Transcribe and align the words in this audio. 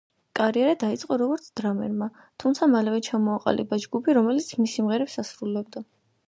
კარიერა 0.37 0.71
დაიწყო 0.83 1.17
როგორც 1.21 1.43
დრამერმა, 1.59 2.07
თუმცა 2.43 2.69
მალევე 2.71 3.03
ჩამოაყალიბა 3.09 3.79
ჯგუფი, 3.85 4.17
რომელიც 4.19 4.49
მის 4.63 4.75
სიმღერებს 4.79 5.21
ასრულებდა. 5.25 5.87